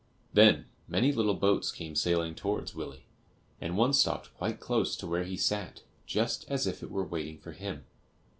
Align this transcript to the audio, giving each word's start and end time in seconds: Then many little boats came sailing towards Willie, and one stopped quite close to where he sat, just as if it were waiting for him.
Then 0.33 0.65
many 0.87 1.11
little 1.11 1.35
boats 1.35 1.71
came 1.71 1.93
sailing 1.93 2.33
towards 2.33 2.73
Willie, 2.73 3.05
and 3.59 3.77
one 3.77 3.93
stopped 3.93 4.33
quite 4.33 4.59
close 4.59 4.95
to 4.95 5.05
where 5.05 5.25
he 5.25 5.37
sat, 5.37 5.83
just 6.07 6.43
as 6.49 6.65
if 6.65 6.81
it 6.81 6.89
were 6.89 7.05
waiting 7.05 7.37
for 7.37 7.51
him. 7.51 7.85